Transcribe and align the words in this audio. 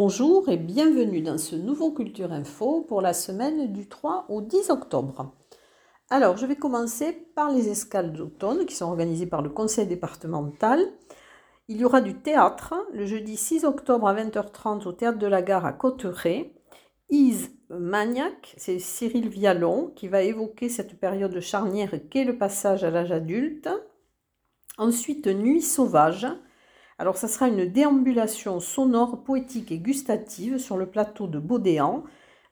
Bonjour 0.00 0.48
et 0.48 0.58
bienvenue 0.58 1.22
dans 1.22 1.38
ce 1.38 1.56
nouveau 1.56 1.90
Culture 1.90 2.32
Info 2.32 2.82
pour 2.86 3.02
la 3.02 3.12
semaine 3.12 3.72
du 3.72 3.88
3 3.88 4.26
au 4.28 4.40
10 4.40 4.70
octobre. 4.70 5.34
Alors, 6.08 6.36
je 6.36 6.46
vais 6.46 6.54
commencer 6.54 7.12
par 7.34 7.50
les 7.50 7.68
escales 7.68 8.12
d'automne 8.12 8.64
qui 8.64 8.76
sont 8.76 8.84
organisées 8.84 9.26
par 9.26 9.42
le 9.42 9.50
conseil 9.50 9.88
départemental. 9.88 10.78
Il 11.66 11.78
y 11.78 11.84
aura 11.84 12.00
du 12.00 12.14
théâtre 12.14 12.76
le 12.92 13.06
jeudi 13.06 13.36
6 13.36 13.64
octobre 13.64 14.06
à 14.06 14.14
20h30 14.14 14.86
au 14.86 14.92
théâtre 14.92 15.18
de 15.18 15.26
la 15.26 15.42
gare 15.42 15.66
à 15.66 15.72
Cotteret. 15.72 16.54
Is 17.10 17.48
Maniac, 17.68 18.54
c'est 18.56 18.78
Cyril 18.78 19.28
Vialon 19.28 19.90
qui 19.96 20.06
va 20.06 20.22
évoquer 20.22 20.68
cette 20.68 21.00
période 21.00 21.40
charnière 21.40 21.90
qu'est 22.08 22.22
le 22.22 22.38
passage 22.38 22.84
à 22.84 22.90
l'âge 22.92 23.10
adulte. 23.10 23.68
Ensuite, 24.78 25.26
Nuit 25.26 25.60
sauvage. 25.60 26.28
Alors, 26.98 27.16
ça 27.16 27.28
sera 27.28 27.48
une 27.48 27.64
déambulation 27.64 28.60
sonore, 28.60 29.22
poétique 29.22 29.70
et 29.70 29.78
gustative 29.78 30.58
sur 30.58 30.76
le 30.76 30.86
plateau 30.86 31.26
de 31.26 31.38
Baudéan 31.38 32.04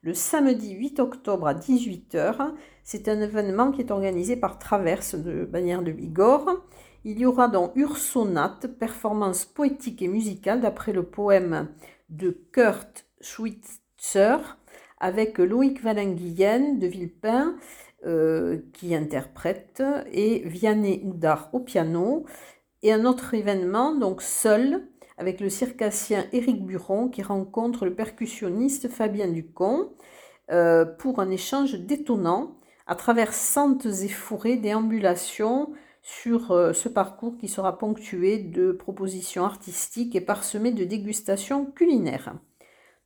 le 0.06 0.14
samedi 0.14 0.70
8 0.70 1.00
octobre 1.00 1.48
à 1.48 1.55
18h. 1.55 2.52
C'est 2.84 3.09
un 3.09 3.20
événement 3.20 3.72
qui 3.72 3.80
est 3.80 3.91
organisé 3.91 4.36
par 4.36 4.60
Traverse 4.60 5.16
de 5.16 5.45
Bannière 5.45 5.82
de 5.82 5.91
Bigorre. 5.91 6.48
Il 7.05 7.19
y 7.19 7.27
aura 7.27 7.48
donc 7.48 7.72
Ursonate, 7.74 8.69
performance 8.78 9.45
poétique 9.45 10.02
et 10.02 10.09
musicale 10.09 10.60
d'après 10.60 10.92
le 10.92 11.02
poème 11.02 11.69
de 12.08 12.31
Kurt 12.53 13.06
Schweitzer 13.20 14.36
avec 15.00 15.38
Loïc 15.38 15.83
Valenguyen 15.83 16.75
de 16.75 16.86
Villepin 16.86 17.56
euh, 18.06 18.58
qui 18.72 18.94
interprète 18.94 19.83
et 20.12 20.42
Vianney 20.47 21.03
Houdard 21.05 21.50
au 21.53 21.58
piano. 21.58 22.27
Et 22.82 22.92
un 22.92 23.05
autre 23.05 23.34
événement, 23.34 23.94
donc 23.94 24.22
seul, 24.22 24.86
avec 25.19 25.41
le 25.41 25.48
circassien 25.48 26.27
Éric 26.32 26.64
Buron 26.64 27.08
qui 27.08 27.22
rencontre 27.22 27.84
le 27.84 27.94
percussionniste 27.94 28.88
Fabien 28.88 29.28
Ducon 29.28 29.92
euh, 30.50 30.84
pour 30.84 31.20
un 31.20 31.30
échange 31.30 31.74
détonnant 31.74 32.56
à 32.86 32.94
travers 32.94 33.32
centes 33.32 33.86
et 33.86 34.08
fourrées 34.08 34.56
déambulations 34.56 35.72
sur 36.02 36.52
euh, 36.52 36.72
ce 36.72 36.88
parcours 36.88 37.36
qui 37.36 37.48
sera 37.48 37.78
ponctué 37.78 38.38
de 38.38 38.70
propositions 38.70 39.44
artistiques 39.44 40.14
et 40.14 40.20
parsemé 40.20 40.70
de 40.70 40.84
dégustations 40.84 41.66
culinaires. 41.66 42.34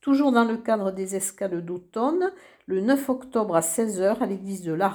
Toujours 0.00 0.32
dans 0.32 0.44
le 0.44 0.56
cadre 0.56 0.90
des 0.92 1.16
escales 1.16 1.64
d'automne, 1.64 2.32
le 2.66 2.80
9 2.80 3.08
octobre 3.08 3.56
à 3.56 3.60
16h 3.60 4.18
à 4.18 4.26
l'église 4.26 4.62
de 4.62 4.72
La 4.72 4.88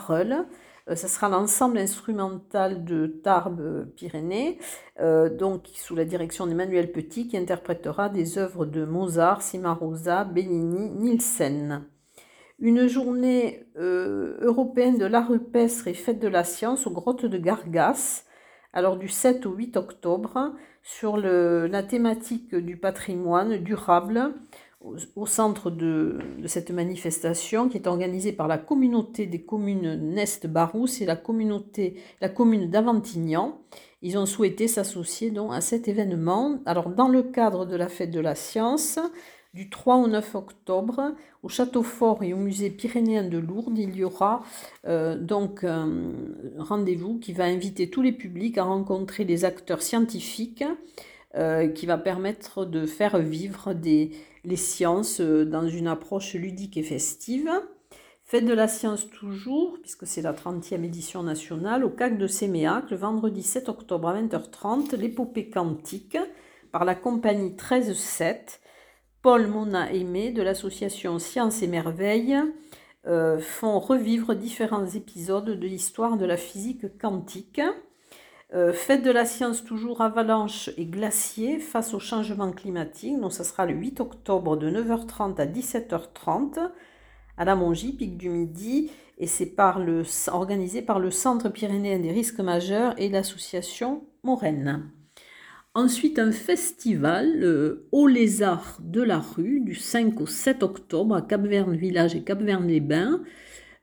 euh, 0.89 0.95
ce 0.95 1.07
sera 1.07 1.29
l'ensemble 1.29 1.77
instrumental 1.77 2.85
de 2.85 3.07
Tarbes 3.07 3.87
Pyrénées, 3.95 4.59
euh, 4.99 5.29
donc 5.29 5.67
sous 5.73 5.95
la 5.95 6.05
direction 6.05 6.45
d'Emmanuel 6.45 6.91
Petit, 6.91 7.27
qui 7.27 7.37
interprétera 7.37 8.09
des 8.09 8.37
œuvres 8.37 8.65
de 8.65 8.85
Mozart, 8.85 9.41
Cimarosa, 9.41 10.25
Bellini, 10.25 10.91
Nielsen. 10.91 11.85
Une 12.59 12.87
journée 12.87 13.67
euh, 13.77 14.37
européenne 14.41 14.97
de 14.97 15.05
l'art 15.05 15.29
rupestre 15.29 15.87
et 15.87 15.93
fête 15.93 16.19
de 16.19 16.27
la 16.27 16.43
science 16.43 16.87
aux 16.87 16.91
grottes 16.91 17.25
de 17.25 17.37
Gargas, 17.37 18.23
alors 18.71 18.97
du 18.97 19.07
7 19.07 19.45
au 19.45 19.53
8 19.53 19.77
octobre, 19.77 20.53
sur 20.83 21.17
la 21.17 21.81
thématique 21.81 22.53
du 22.53 22.77
patrimoine 22.77 23.57
durable 23.57 24.35
au, 25.15 25.25
centre 25.25 25.71
de, 25.71 26.19
cette 26.45 26.71
manifestation 26.71 27.69
qui 27.69 27.77
est 27.77 27.87
organisée 27.87 28.31
par 28.31 28.47
la 28.47 28.57
communauté 28.57 29.25
des 29.25 29.41
communes 29.41 29.95
Nest-Barousse 30.13 31.01
et 31.01 31.05
la, 31.05 31.15
communauté, 31.15 31.95
la 32.21 32.29
commune 32.29 32.69
d'Aventignan. 32.69 33.59
Ils 34.01 34.17
ont 34.17 34.25
souhaité 34.25 34.67
s'associer 34.67 35.31
donc 35.31 35.51
à 35.53 35.61
cet 35.61 35.87
événement. 35.87 36.59
Alors 36.65 36.89
dans 36.89 37.07
le 37.07 37.23
cadre 37.23 37.65
de 37.65 37.75
la 37.75 37.87
fête 37.87 38.11
de 38.11 38.19
la 38.19 38.35
science, 38.35 38.99
du 39.53 39.69
3 39.69 39.95
au 39.97 40.07
9 40.07 40.35
octobre, 40.35 41.15
au 41.41 41.47
Château 41.47 41.81
Fort 41.81 42.23
et 42.23 42.33
au 42.33 42.37
musée 42.37 42.69
pyrénéen 42.69 43.23
de 43.27 43.37
Lourdes, 43.37 43.77
il 43.77 43.95
y 43.95 44.03
aura 44.03 44.43
euh, 44.85 45.17
donc 45.17 45.63
un 45.63 45.89
rendez-vous 46.59 47.19
qui 47.19 47.31
va 47.31 47.45
inviter 47.45 47.89
tous 47.89 48.01
les 48.01 48.11
publics 48.11 48.57
à 48.57 48.63
rencontrer 48.63 49.23
des 49.23 49.45
acteurs 49.45 49.81
scientifiques 49.81 50.65
euh, 51.35 51.67
qui 51.67 51.85
va 51.85 51.97
permettre 51.97 52.65
de 52.65 52.85
faire 52.85 53.17
vivre 53.19 53.73
les 53.83 54.55
sciences 54.55 55.19
euh, 55.19 55.45
dans 55.45 55.67
une 55.67 55.87
approche 55.87 56.33
ludique 56.33 56.77
et 56.77 56.83
festive. 56.83 57.49
Fête 58.23 58.45
de 58.45 58.53
la 58.53 58.67
science 58.67 59.09
toujours, 59.09 59.77
puisque 59.81 60.07
c'est 60.07 60.21
la 60.21 60.33
30e 60.33 60.83
édition 60.83 61.21
nationale, 61.21 61.83
au 61.83 61.89
CAC 61.89 62.17
de 62.17 62.25
Séméac, 62.25 62.89
le 62.89 62.97
vendredi 62.97 63.43
7 63.43 63.69
octobre 63.69 64.07
à 64.07 64.19
20h30, 64.19 64.95
l'épopée 64.95 65.49
quantique, 65.49 66.17
par 66.71 66.85
la 66.85 66.95
compagnie 66.95 67.51
13-7, 67.51 68.59
Paul 69.21 69.47
Mona 69.47 69.91
Aimé 69.91 70.31
de 70.31 70.41
l'association 70.41 71.19
Science 71.19 71.61
et 71.61 71.67
Merveilles 71.67 72.37
euh, 73.07 73.39
font 73.39 73.79
revivre 73.79 74.35
différents 74.35 74.87
épisodes 74.87 75.45
de 75.45 75.67
l'histoire 75.67 76.17
de 76.17 76.25
la 76.25 76.37
physique 76.37 76.97
quantique. 76.99 77.61
Euh, 78.53 78.73
fête 78.73 79.03
de 79.03 79.09
la 79.09 79.25
science 79.25 79.63
toujours 79.63 80.01
avalanche 80.01 80.69
et 80.77 80.85
glacier 80.85 81.59
face 81.59 81.93
au 81.93 81.99
changement 81.99 82.51
climatique. 82.51 83.19
Donc 83.19 83.33
ça 83.33 83.43
sera 83.43 83.65
le 83.65 83.73
8 83.73 83.99
octobre 83.99 84.55
de 84.55 84.69
9h30 84.69 85.39
à 85.41 85.45
17h30 85.45 86.71
à 87.37 87.45
la 87.45 87.55
Mongie, 87.55 87.93
pic 87.93 88.17
du 88.17 88.29
Midi, 88.29 88.91
et 89.17 89.27
c'est 89.27 89.47
par 89.47 89.79
le, 89.79 90.03
organisé 90.27 90.81
par 90.81 90.99
le 90.99 91.11
Centre 91.11 91.49
pyrénéen 91.49 91.99
des 91.99 92.11
risques 92.11 92.39
majeurs 92.39 92.93
et 92.97 93.09
l'association 93.09 94.05
Moraine. 94.23 94.89
Ensuite, 95.73 96.19
un 96.19 96.31
festival 96.31 97.43
euh, 97.43 97.87
au 97.91 98.07
lézard 98.07 98.77
de 98.79 99.01
la 99.01 99.19
rue 99.19 99.59
du 99.59 99.75
5 99.75 100.21
au 100.21 100.25
7 100.25 100.63
octobre 100.63 101.15
à 101.15 101.21
Cap-Verne 101.21 101.75
Village 101.75 102.15
et 102.15 102.23
Cap-Verne-les-Bains. 102.23 103.21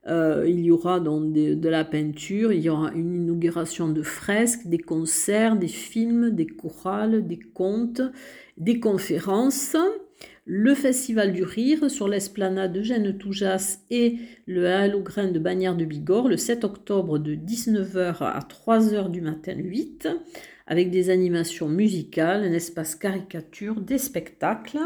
Euh, 0.08 0.44
il 0.48 0.60
y 0.60 0.70
aura 0.72 0.98
donc 0.98 1.32
de, 1.32 1.68
la 1.68 1.84
peinture, 1.84 2.52
il 2.52 2.60
y 2.60 2.68
aura 2.68 2.90
une 2.92 3.14
inauguration 3.14 3.88
de 3.88 4.02
fresques, 4.02 4.66
des 4.66 4.78
concerts, 4.78 5.56
des 5.56 5.68
films, 5.68 6.30
des 6.30 6.46
chorales, 6.46 7.26
des 7.26 7.38
contes, 7.38 8.02
des 8.58 8.80
conférences. 8.80 9.76
Le 10.44 10.74
Festival 10.74 11.32
du 11.32 11.44
Rire 11.44 11.88
sur 11.88 12.08
l'esplanade 12.08 12.76
Eugène 12.76 13.16
Toujas 13.16 13.78
et 13.90 14.18
le 14.46 14.66
Halograin 14.66 15.28
de 15.28 15.38
Bagnères 15.38 15.76
de 15.76 15.84
Bigorre 15.84 16.28
le 16.28 16.36
7 16.36 16.64
octobre 16.64 17.18
de 17.18 17.36
19h 17.36 18.16
à 18.20 18.40
3h 18.40 19.08
du 19.08 19.20
matin 19.20 19.54
8 19.56 20.08
avec 20.66 20.90
des 20.90 21.10
animations 21.10 21.68
musicales, 21.68 22.44
un 22.44 22.52
espace 22.52 22.96
caricature, 22.96 23.80
des 23.80 23.98
spectacles 23.98 24.80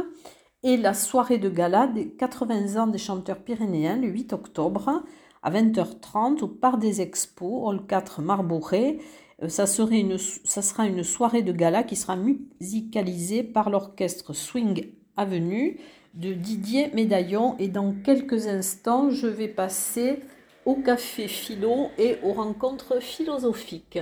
et 0.66 0.76
la 0.76 0.94
soirée 0.94 1.38
de 1.38 1.48
gala 1.48 1.86
des 1.86 2.08
80 2.08 2.82
ans 2.82 2.88
des 2.88 2.98
chanteurs 2.98 3.38
pyrénéens 3.38 3.94
le 3.94 4.08
8 4.08 4.32
octobre 4.32 5.04
à 5.44 5.50
20h30 5.52 6.40
au 6.40 6.48
Parc 6.48 6.80
des 6.80 7.00
Expos, 7.00 7.68
Hall 7.68 7.86
4 7.86 8.20
Marboré. 8.20 8.98
Euh, 9.44 9.48
ça, 9.48 9.66
serait 9.66 10.00
une, 10.00 10.18
ça 10.18 10.62
sera 10.62 10.88
une 10.88 11.04
soirée 11.04 11.42
de 11.42 11.52
gala 11.52 11.84
qui 11.84 11.94
sera 11.94 12.16
musicalisée 12.16 13.44
par 13.44 13.70
l'orchestre 13.70 14.32
Swing 14.32 14.88
Avenue 15.16 15.78
de 16.14 16.32
Didier 16.32 16.90
Médaillon. 16.94 17.54
Et 17.60 17.68
dans 17.68 17.94
quelques 18.04 18.48
instants, 18.48 19.08
je 19.10 19.28
vais 19.28 19.46
passer 19.46 20.18
au 20.64 20.74
café 20.74 21.28
philo 21.28 21.90
et 21.96 22.16
aux 22.24 22.32
rencontres 22.32 23.00
philosophiques. 23.00 24.00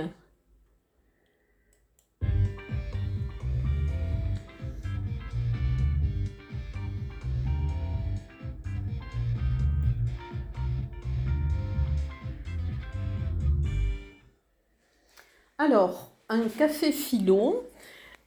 Alors, 15.57 16.13
un 16.27 16.49
café 16.49 16.91
philo 16.91 17.63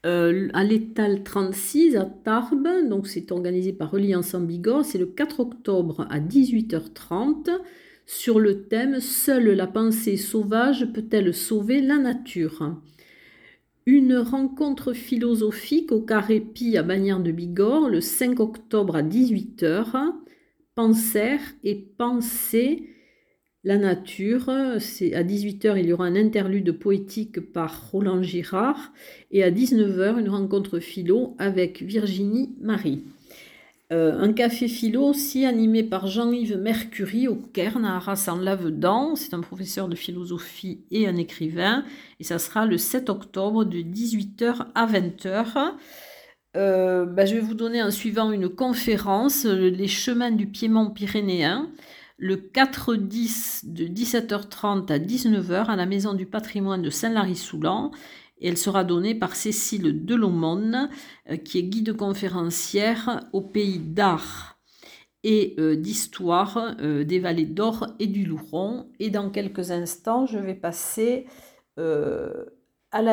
euh, 0.06 0.48
à 0.54 0.64
l'étal 0.64 1.22
36 1.22 1.96
à 1.96 2.06
Tarbes, 2.06 2.88
donc 2.88 3.06
c'est 3.06 3.30
organisé 3.32 3.74
par 3.74 3.90
Reliance 3.90 4.32
en 4.32 4.40
Bigorre, 4.40 4.86
c'est 4.86 4.96
le 4.96 5.04
4 5.04 5.40
octobre 5.40 6.06
à 6.08 6.20
18h30 6.20 7.50
sur 8.06 8.40
le 8.40 8.62
thème 8.62 9.00
Seule 9.00 9.50
la 9.50 9.66
pensée 9.66 10.16
sauvage 10.16 10.90
peut-elle 10.94 11.34
sauver 11.34 11.82
la 11.82 11.98
nature? 11.98 12.80
Une 13.84 14.16
rencontre 14.16 14.94
philosophique 14.94 15.92
au 15.92 16.00
Carré 16.00 16.40
Pi 16.40 16.78
à 16.78 16.82
Bagnères 16.82 17.20
de 17.20 17.30
Bigorre 17.30 17.90
le 17.90 18.00
5 18.00 18.40
octobre 18.40 18.96
à 18.96 19.02
18h. 19.02 20.14
Penser 20.74 21.36
et 21.62 21.74
penser 21.74 22.88
la 23.64 23.76
nature, 23.76 24.50
c'est 24.78 25.14
à 25.14 25.24
18h, 25.24 25.78
il 25.78 25.86
y 25.86 25.92
aura 25.92 26.06
un 26.06 26.16
interlude 26.16 26.72
poétique 26.72 27.40
par 27.52 27.90
Roland 27.90 28.22
Girard 28.22 28.92
et 29.30 29.42
à 29.42 29.50
19h, 29.50 30.18
une 30.18 30.28
rencontre 30.28 30.78
philo 30.78 31.34
avec 31.38 31.82
Virginie 31.82 32.54
Marie. 32.60 33.02
Euh, 33.90 34.18
un 34.20 34.34
café 34.34 34.68
philo 34.68 35.02
aussi 35.02 35.46
animé 35.46 35.82
par 35.82 36.06
Jean-Yves 36.06 36.58
Mercury 36.58 37.26
au 37.26 37.36
Cairn 37.36 37.86
à 37.86 37.96
Arras 37.96 38.28
en 38.28 38.36
Lavedan. 38.36 39.16
C'est 39.16 39.32
un 39.32 39.40
professeur 39.40 39.88
de 39.88 39.96
philosophie 39.96 40.84
et 40.90 41.08
un 41.08 41.16
écrivain. 41.16 41.84
Et 42.20 42.24
ça 42.24 42.38
sera 42.38 42.66
le 42.66 42.76
7 42.76 43.08
octobre 43.08 43.64
de 43.64 43.78
18h 43.78 44.66
à 44.74 44.86
20h. 44.86 45.72
euh, 46.56 47.06
bah, 47.06 47.24
je 47.24 47.34
vais 47.34 47.40
vous 47.40 47.54
donner 47.54 47.82
en 47.82 47.90
suivant 47.90 48.30
une 48.30 48.48
conférence, 48.50 49.44
les 49.46 49.88
chemins 49.88 50.32
du 50.32 50.46
Piémont 50.46 50.90
pyrénéen, 50.90 51.70
le 52.18 52.36
4-10 52.36 53.72
de 53.72 53.84
17h30 53.84 54.92
à 54.92 54.98
19h 54.98 55.66
à 55.66 55.76
la 55.76 55.86
Maison 55.86 56.14
du 56.14 56.26
patrimoine 56.26 56.82
de 56.82 56.90
Saint-Lary-Soulan. 56.90 57.92
Elle 58.42 58.58
sera 58.58 58.84
donnée 58.84 59.14
par 59.14 59.34
Cécile 59.34 60.04
Delomone, 60.04 60.90
euh, 61.30 61.36
qui 61.36 61.58
est 61.58 61.62
guide 61.62 61.96
conférencière 61.96 63.24
au 63.32 63.40
pays 63.40 63.78
d'art 63.78 64.58
et 65.24 65.54
euh, 65.58 65.76
d'histoire 65.76 66.76
des 66.76 67.18
vallées 67.18 67.46
d'Or 67.46 67.86
et 67.98 68.06
du 68.06 68.24
Louron. 68.24 68.88
Et 68.98 69.10
dans 69.10 69.30
quelques 69.30 69.70
instants, 69.70 70.26
je 70.26 70.38
vais 70.38 70.54
passer 70.54 71.26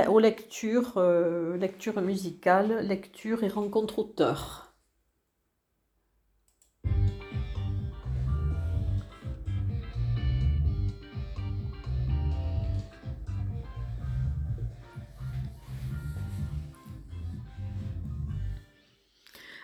aux 0.07 0.19
lectures, 0.19 0.93
euh, 0.97 1.57
lecture 1.57 2.01
musicale, 2.01 2.85
lecture 2.87 3.43
et 3.43 3.47
rencontre 3.47 3.99
auteur. 3.99 4.64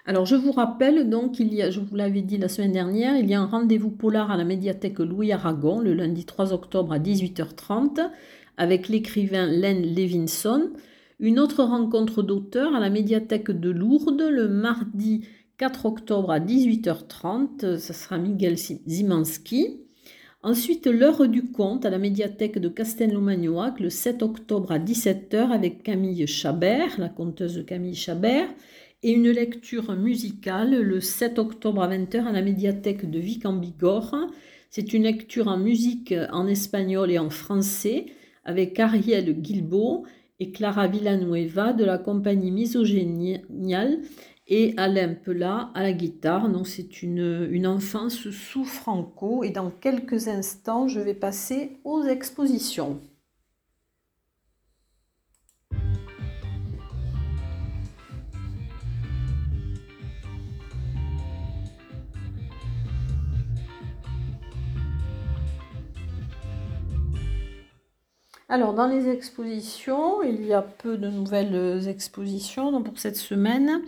Alors 0.06 0.26
je 0.26 0.36
vous 0.36 0.52
rappelle 0.52 1.10
donc 1.10 1.40
il 1.40 1.54
y 1.54 1.62
a, 1.62 1.70
je 1.70 1.80
vous 1.80 1.96
l'avais 1.96 2.22
dit 2.22 2.38
la 2.38 2.48
semaine 2.48 2.72
dernière, 2.72 3.18
il 3.18 3.30
y 3.30 3.36
a 3.36 3.42
un 3.42 3.46
rendez-vous 3.46 3.92
polar 3.92 4.32
à 4.32 4.38
la 4.38 4.44
médiathèque 4.44 4.98
Louis 5.00 5.32
Aragon 5.32 5.80
le 5.80 5.94
lundi 5.94 6.26
3 6.26 6.54
octobre 6.54 6.94
à 6.94 7.00
18h30 7.00 8.10
avec 8.58 8.90
l'écrivain 8.90 9.46
Len 9.46 9.82
Levinson, 9.96 10.72
une 11.20 11.40
autre 11.40 11.64
rencontre 11.64 12.24
d'auteurs 12.24 12.74
à 12.74 12.80
la 12.80 12.90
médiathèque 12.90 13.52
de 13.52 13.70
Lourdes 13.70 14.24
le 14.28 14.48
mardi 14.48 15.22
4 15.58 15.86
octobre 15.86 16.32
à 16.32 16.40
18h30, 16.40 17.78
ce 17.78 17.94
sera 17.94 18.18
Miguel 18.18 18.58
Zimanski. 18.58 19.82
Ensuite, 20.42 20.88
l'heure 20.88 21.28
du 21.28 21.52
conte 21.52 21.86
à 21.86 21.92
la 21.92 22.00
médiathèque 22.00 22.58
de 22.58 22.68
Castelnau-Magnoac 22.68 23.80
le 23.80 23.92
7 23.92 24.24
octobre 24.24 24.72
à 24.72 24.80
17h 24.80 25.52
avec 25.52 25.84
Camille 25.84 26.26
Chabert, 26.26 27.00
la 27.00 27.10
conteuse 27.10 27.64
Camille 27.68 27.94
Chabert, 27.94 28.48
et 29.04 29.12
une 29.12 29.30
lecture 29.30 29.96
musicale 29.96 30.82
le 30.82 31.00
7 31.02 31.40
octobre 31.40 31.82
à 31.82 31.90
20h 31.90 32.26
à 32.26 32.32
la 32.32 32.42
médiathèque 32.42 33.10
de 33.10 33.20
Vic 33.20 33.46
en 33.46 33.54
Bigorre. 33.54 34.16
C'est 34.70 34.94
une 34.94 35.04
lecture 35.04 35.48
en 35.48 35.58
musique 35.58 36.14
en 36.32 36.48
espagnol 36.48 37.12
et 37.12 37.20
en 37.20 37.30
français 37.30 38.06
avec 38.46 38.80
Ariel 38.80 39.34
Guilbeault 39.34 40.06
et 40.40 40.52
Clara 40.52 40.88
Villanueva 40.88 41.74
de 41.74 41.84
la 41.84 41.98
compagnie 41.98 42.52
Misogéniale 42.52 44.00
et 44.48 44.74
Alain 44.78 45.14
Pela 45.14 45.72
à 45.74 45.84
la 45.84 45.94
guitare. 45.94 46.50
Donc 46.50 46.68
c'est 46.68 47.02
une, 47.02 47.48
une 47.52 47.68
enfance 47.68 48.30
sous 48.30 48.66
Franco 48.66 49.44
et 49.44 49.50
dans 49.50 49.72
quelques 49.72 50.28
instants 50.28 50.88
je 50.88 51.00
vais 51.00 51.14
passer 51.14 51.78
aux 51.84 52.04
expositions. 52.04 53.00
Alors, 68.52 68.74
dans 68.74 68.88
les 68.88 69.08
expositions, 69.08 70.22
il 70.24 70.46
y 70.46 70.52
a 70.52 70.62
peu 70.62 70.98
de 70.98 71.08
nouvelles 71.08 71.88
expositions 71.88 72.84
pour 72.84 73.00
cette 73.00 73.16
semaine. 73.16 73.82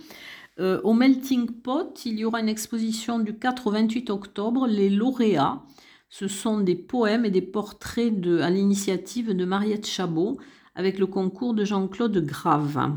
Euh, 0.58 0.80
au 0.86 0.94
Melting 0.94 1.52
Pot, 1.52 2.06
il 2.06 2.18
y 2.18 2.24
aura 2.24 2.40
une 2.40 2.48
exposition 2.48 3.20
du 3.20 3.38
4 3.38 3.68
au 3.68 3.72
28 3.72 4.10
octobre, 4.10 4.66
Les 4.66 4.90
lauréats. 4.90 5.62
Ce 6.08 6.30
sont 6.30 6.62
des 6.62 6.76
poèmes 6.76 7.26
et 7.26 7.30
des 7.30 7.42
portraits 7.42 8.14
à 8.42 8.50
l'initiative 8.50 9.36
de 9.36 9.44
Mariette 9.44 9.86
Chabot 9.86 10.38
avec 10.76 10.98
le 10.98 11.08
concours 11.08 11.54
de 11.54 11.66
Jean-Claude 11.66 12.26
Grave. 12.26 12.96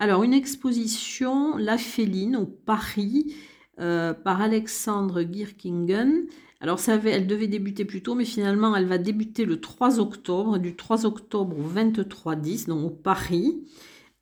Alors, 0.00 0.24
une 0.24 0.34
exposition 0.34 1.56
La 1.56 1.78
Féline 1.78 2.34
au 2.34 2.46
Paris 2.46 3.36
euh, 3.78 4.12
par 4.12 4.40
Alexandre 4.40 5.22
Gierkingen 5.22 6.26
alors, 6.62 6.78
elle 6.88 7.26
devait 7.26 7.48
débuter 7.48 7.86
plus 7.86 8.02
tôt, 8.02 8.14
mais 8.14 8.26
finalement, 8.26 8.76
elle 8.76 8.84
va 8.84 8.98
débuter 8.98 9.46
le 9.46 9.60
3 9.60 9.98
octobre, 9.98 10.58
du 10.58 10.76
3 10.76 11.06
octobre 11.06 11.56
au 11.58 11.66
23-10, 11.66 12.68
donc 12.68 12.84
au 12.84 12.90
Paris. 12.90 13.62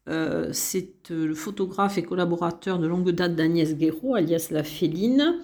Euh, 0.08 0.48
c'est 0.52 1.10
euh, 1.10 1.26
le 1.26 1.34
photographe 1.34 1.98
et 1.98 2.02
collaborateur 2.02 2.78
de 2.78 2.86
longue 2.86 3.10
date 3.10 3.34
d'Agnès 3.34 3.74
Guéraud, 3.76 4.14
alias 4.14 4.48
La 4.52 4.62
Féline. 4.62 5.34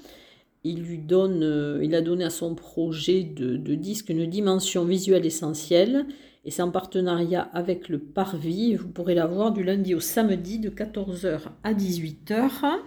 Il, 0.62 0.82
lui 0.82 1.02
euh, 1.10 1.92
a 1.92 2.00
donné 2.00 2.24
à 2.24 2.30
son 2.30 2.54
projet 2.54 3.24
de, 3.24 3.56
de, 3.56 3.74
disque 3.74 4.08
une 4.08 4.24
dimension 4.24 4.84
visuelle 4.84 5.26
essentielle 5.26 6.06
et 6.46 6.50
c'est 6.50 6.62
en 6.62 6.70
partenariat 6.70 7.42
avec 7.52 7.90
le 7.90 7.98
Parvis. 7.98 8.76
Vous 8.76 8.88
pourrez 8.88 9.14
la 9.14 9.26
voir 9.26 9.52
du 9.52 9.62
lundi 9.64 9.94
au 9.94 10.00
samedi 10.00 10.58
de 10.60 10.70
14h 10.70 11.40
à 11.62 11.74
18h. 11.74 12.78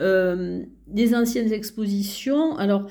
Euh, 0.00 0.64
des 0.88 1.14
anciennes 1.14 1.52
expositions. 1.52 2.56
Alors, 2.56 2.88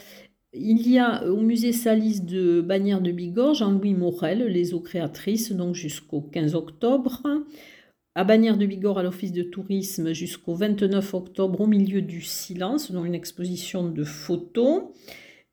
il 0.54 0.88
y 0.90 1.00
a 1.00 1.26
au 1.26 1.42
musée 1.42 1.74
Salis 1.74 2.22
de 2.22 2.62
Bagnères 2.62 3.02
de 3.02 3.12
Bigorre 3.12 3.56
Jean-Louis 3.56 3.94
Morel, 3.94 4.46
les 4.46 4.74
eaux 4.74 4.80
créatrices, 4.80 5.52
donc 5.52 5.76
jusqu'au 5.76 6.22
15 6.22 6.56
octobre. 6.56 7.22
À 8.16 8.24
Bagnères 8.24 8.58
de 8.58 8.66
Bigorre, 8.66 9.00
à 9.00 9.04
l'Office 9.04 9.32
de 9.32 9.42
tourisme, 9.42 10.14
jusqu'au 10.14 10.54
29 10.54 11.14
octobre, 11.16 11.62
au 11.62 11.68
milieu 11.68 12.02
du 12.02 12.22
silence, 12.22 12.92
donc 12.92 13.08
une 13.08 13.16
exposition 13.16 13.90
de 13.90 14.04
photos. 14.04 14.84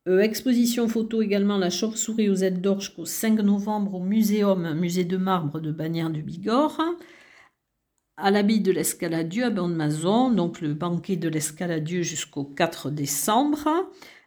Euh, 0.08 0.20
exposition 0.20 0.86
photo 0.86 1.22
également 1.22 1.58
La 1.58 1.70
chauve-souris 1.70 2.28
aux 2.28 2.36
ailes 2.36 2.60
d'or 2.60 2.80
jusqu'au 2.80 3.06
5 3.06 3.40
novembre 3.40 3.94
au 3.94 4.00
Muséum, 4.00 4.74
musée 4.78 5.04
de 5.04 5.16
marbre 5.16 5.60
de 5.60 5.72
Bagnères 5.72 6.10
de 6.10 6.20
Bigorre 6.20 6.80
à 8.20 8.30
l'habit 8.30 8.60
de 8.60 8.72
l'escaladieu 8.72 9.44
à 9.44 9.50
Bande-Mazon, 9.50 10.30
donc 10.30 10.60
le 10.60 10.74
banquet 10.74 11.16
de 11.16 11.28
l'escaladieu 11.28 12.02
jusqu'au 12.02 12.44
4 12.44 12.90
décembre, 12.90 13.68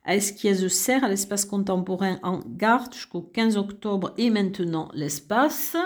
à 0.04 0.16
Esquiez-Serre, 0.16 1.04
à 1.04 1.10
l'espace 1.10 1.46
contemporain 1.46 2.20
en 2.24 2.40
garde 2.40 2.94
jusqu'au 2.94 3.22
15 3.22 3.58
octobre 3.58 4.14
et 4.18 4.30
maintenant 4.30 4.90
l'espace, 4.94 5.78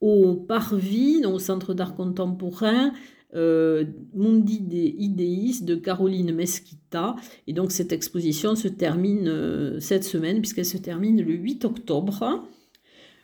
au 0.00 0.34
Parvis, 0.34 1.24
au 1.24 1.38
Centre 1.38 1.74
d'art 1.74 1.94
contemporain, 1.94 2.92
euh, 3.34 3.84
Mundi 4.14 4.60
des 4.60 4.94
idéistes 4.98 5.64
de 5.64 5.74
Caroline 5.74 6.34
Mesquita. 6.34 7.16
Et 7.46 7.52
donc 7.52 7.72
cette 7.72 7.92
exposition 7.92 8.54
se 8.54 8.68
termine 8.68 9.28
euh, 9.28 9.80
cette 9.80 10.04
semaine 10.04 10.40
puisqu'elle 10.40 10.66
se 10.66 10.76
termine 10.76 11.22
le 11.22 11.32
8 11.32 11.64
octobre. 11.64 12.44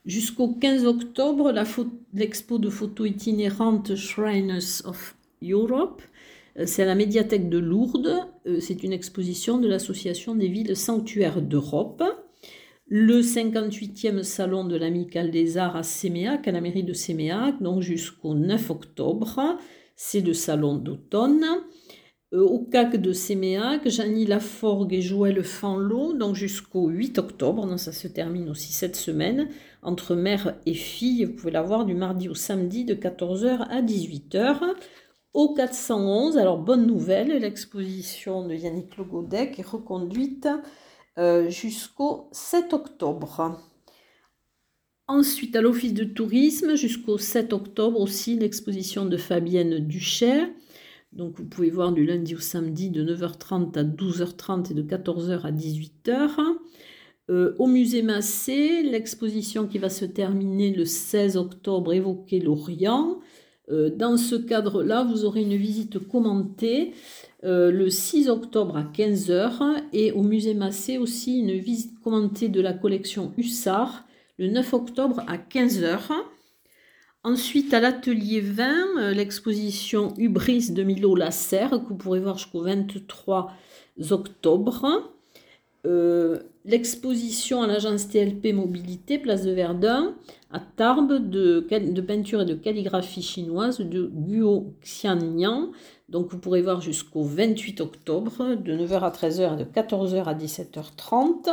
Jusqu'au 0.06 0.48
15 0.48 0.86
octobre, 0.86 1.52
l'expo 2.14 2.58
de 2.58 2.70
photos 2.70 3.08
itinérantes 3.08 3.94
Shrines 3.94 4.60
of 4.84 5.16
Europe, 5.42 6.02
euh, 6.58 6.64
c'est 6.66 6.82
à 6.82 6.86
la 6.86 6.94
médiathèque 6.94 7.48
de 7.48 7.58
Lourdes. 7.58 8.26
Euh, 8.46 8.60
c'est 8.60 8.82
une 8.82 8.92
exposition 8.92 9.58
de 9.58 9.68
l'Association 9.68 10.34
des 10.34 10.48
villes 10.48 10.76
sanctuaires 10.76 11.42
d'Europe. 11.42 12.02
Le 12.86 13.20
58e 13.20 14.22
salon 14.22 14.64
de 14.64 14.76
l'Amicale 14.76 15.30
des 15.30 15.58
Arts 15.58 15.76
à 15.76 15.82
Séméac, 15.82 16.48
à 16.48 16.52
la 16.52 16.62
mairie 16.62 16.84
de 16.84 16.94
Séméac, 16.94 17.60
donc 17.62 17.82
jusqu'au 17.82 18.34
9 18.34 18.70
octobre. 18.70 19.58
C'est 19.94 20.20
le 20.20 20.32
salon 20.32 20.76
d'automne. 20.76 21.44
Euh, 22.34 22.42
au 22.42 22.60
CAC 22.60 22.96
de 22.96 23.12
Séméac, 23.12 23.88
Janie 23.88 24.26
Laforgue 24.26 24.92
et 24.92 25.00
Joël 25.00 25.42
Fanlot, 25.42 26.14
donc 26.14 26.34
jusqu'au 26.34 26.88
8 26.88 27.18
octobre. 27.18 27.66
Donc 27.66 27.78
ça 27.78 27.92
se 27.92 28.08
termine 28.08 28.48
aussi 28.48 28.72
cette 28.72 28.96
semaine 28.96 29.48
entre 29.82 30.14
mère 30.14 30.56
et 30.66 30.74
fille. 30.74 31.24
Vous 31.24 31.32
pouvez 31.34 31.50
la 31.50 31.62
voir 31.62 31.84
du 31.84 31.94
mardi 31.94 32.28
au 32.28 32.34
samedi 32.34 32.84
de 32.84 32.94
14h 32.94 33.66
à 33.68 33.82
18h. 33.82 34.60
Au 35.34 35.54
411, 35.54 36.38
alors 36.38 36.58
bonne 36.58 36.86
nouvelle, 36.86 37.28
l'exposition 37.28 38.46
de 38.46 38.54
Yannick 38.54 38.96
Logodec 38.96 39.58
est 39.58 39.66
reconduite 39.66 40.48
euh, 41.18 41.48
jusqu'au 41.50 42.28
7 42.32 42.72
octobre. 42.72 43.58
Ensuite, 45.06 45.56
à 45.56 45.60
l'Office 45.60 45.94
de 45.94 46.04
tourisme, 46.04 46.74
jusqu'au 46.74 47.18
7 47.18 47.52
octobre 47.52 48.00
aussi, 48.00 48.36
l'exposition 48.36 49.06
de 49.06 49.16
Fabienne 49.16 49.78
Ducher. 49.78 50.52
Donc 51.12 51.38
vous 51.38 51.46
pouvez 51.46 51.70
voir 51.70 51.92
du 51.92 52.04
lundi 52.04 52.34
au 52.34 52.40
samedi 52.40 52.90
de 52.90 53.02
9h30 53.02 53.78
à 53.78 53.84
12h30 53.84 54.72
et 54.72 54.74
de 54.74 54.82
14h 54.82 55.40
à 55.42 55.50
18h. 55.50 56.58
Euh, 57.30 57.54
au 57.58 57.66
musée 57.66 58.02
Massé, 58.02 58.82
l'exposition 58.82 59.66
qui 59.66 59.78
va 59.78 59.90
se 59.90 60.04
terminer 60.04 60.70
le 60.70 60.84
16 60.84 61.36
octobre 61.36 61.92
évoquait 61.92 62.38
l'Orient. 62.38 63.20
Euh, 63.70 63.90
dans 63.90 64.16
ce 64.16 64.34
cadre-là, 64.34 65.04
vous 65.04 65.24
aurez 65.24 65.42
une 65.42 65.56
visite 65.56 65.98
commentée 65.98 66.94
euh, 67.44 67.70
le 67.70 67.90
6 67.90 68.28
octobre 68.28 68.76
à 68.76 68.82
15h 68.82 69.82
et 69.92 70.10
au 70.12 70.22
musée 70.22 70.54
Massé 70.54 70.98
aussi 70.98 71.38
une 71.38 71.52
visite 71.58 72.00
commentée 72.00 72.48
de 72.48 72.60
la 72.60 72.72
collection 72.72 73.32
Hussard 73.36 74.06
le 74.38 74.48
9 74.48 74.74
octobre 74.74 75.22
à 75.28 75.36
15h. 75.36 75.98
Ensuite, 77.24 77.74
à 77.74 77.80
l'atelier 77.80 78.40
20, 78.40 78.98
euh, 78.98 79.12
l'exposition 79.12 80.14
Hubris 80.16 80.70
de 80.70 80.82
Milo 80.82 81.14
Lasserre, 81.14 81.70
que 81.70 81.88
vous 81.88 81.96
pourrez 81.96 82.20
voir 82.20 82.38
jusqu'au 82.38 82.62
23 82.62 83.52
octobre. 84.10 85.12
L'exposition 86.68 87.62
à 87.62 87.66
l'agence 87.66 88.08
TLP 88.08 88.52
Mobilité, 88.52 89.18
place 89.18 89.42
de 89.42 89.52
Verdun, 89.52 90.14
à 90.52 90.60
Tarbes, 90.60 91.30
de, 91.30 91.60
peinture 92.06 92.42
et 92.42 92.44
de 92.44 92.54
calligraphie 92.54 93.22
chinoise 93.22 93.80
de 93.80 94.10
Guo 94.12 94.74
Xianyan. 94.82 95.70
Donc 96.10 96.30
vous 96.30 96.38
pourrez 96.38 96.60
voir 96.60 96.82
jusqu'au 96.82 97.22
28 97.22 97.80
octobre, 97.80 98.54
de 98.54 98.76
9h 98.76 99.00
à 99.00 99.10
13h 99.10 99.54
et 99.54 99.64
de 99.64 99.64
14h 99.64 100.24
à 100.24 100.34
17h30. 100.34 101.48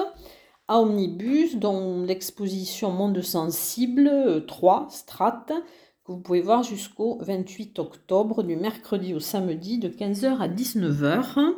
À 0.68 0.82
Omnibus, 0.82 1.58
dont 1.58 2.04
l'exposition 2.04 2.92
Monde 2.92 3.22
sensible 3.22 4.46
3, 4.48 4.82
euh, 4.82 4.90
Strat, 4.90 5.46
que 5.48 6.12
vous 6.12 6.18
pouvez 6.18 6.42
voir 6.42 6.64
jusqu'au 6.64 7.20
28 7.22 7.80
octobre, 7.80 8.44
du 8.44 8.58
mercredi 8.58 9.14
au 9.14 9.20
samedi, 9.20 9.80
de 9.80 9.88
15h 9.88 10.40
à 10.40 10.48
19h. 10.50 11.54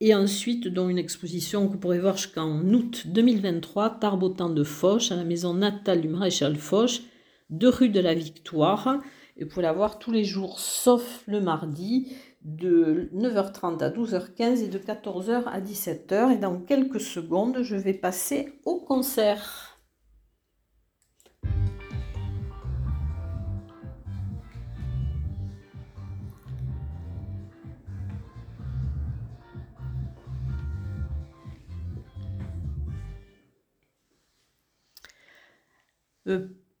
Et 0.00 0.14
ensuite, 0.14 0.68
dont 0.68 0.90
une 0.90 0.98
exposition 0.98 1.66
que 1.66 1.72
vous 1.72 1.78
pourrez 1.78 2.00
voir 2.00 2.18
jusqu'en 2.18 2.60
août 2.60 3.06
2023, 3.06 3.98
Tarbotan 3.98 4.50
de 4.50 4.62
Foch, 4.62 5.10
à 5.10 5.16
la 5.16 5.24
maison 5.24 5.54
natale 5.54 6.02
du 6.02 6.08
maréchal 6.08 6.56
Foch, 6.56 7.00
de 7.48 7.66
rue 7.66 7.88
de 7.88 8.00
la 8.00 8.12
Victoire. 8.12 9.00
Et 9.38 9.44
vous 9.44 9.50
pouvez 9.50 9.62
la 9.62 9.72
voir 9.72 9.98
tous 9.98 10.12
les 10.12 10.24
jours, 10.24 10.60
sauf 10.60 11.22
le 11.26 11.40
mardi, 11.40 12.14
de 12.42 13.08
9h30 13.14 13.82
à 13.82 13.90
12h15 13.90 14.64
et 14.64 14.68
de 14.68 14.78
14h 14.78 15.44
à 15.46 15.60
17h. 15.60 16.34
Et 16.34 16.38
dans 16.38 16.58
quelques 16.58 17.00
secondes, 17.00 17.62
je 17.62 17.76
vais 17.76 17.94
passer 17.94 18.52
au 18.66 18.76
concert. 18.76 19.75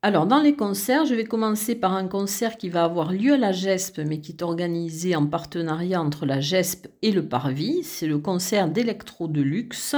Alors, 0.02 0.26
dans 0.26 0.40
les 0.40 0.54
concerts, 0.54 1.04
je 1.04 1.14
vais 1.14 1.24
commencer 1.24 1.74
par 1.74 1.94
un 1.94 2.06
concert 2.06 2.58
qui 2.58 2.68
va 2.68 2.84
avoir 2.84 3.12
lieu 3.12 3.34
à 3.34 3.38
la 3.38 3.50
GESP, 3.50 4.02
mais 4.06 4.20
qui 4.20 4.32
est 4.32 4.42
organisé 4.42 5.16
en 5.16 5.26
partenariat 5.26 6.00
entre 6.00 6.26
la 6.26 6.38
GESP 6.38 6.86
et 7.02 7.10
le 7.10 7.26
Parvis. 7.28 7.82
C'est 7.82 8.06
le 8.06 8.18
concert 8.18 8.68
d'électro 8.68 9.26
de 9.26 9.40
luxe, 9.40 9.96